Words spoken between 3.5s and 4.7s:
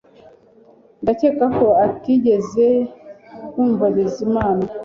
wumva Bizimana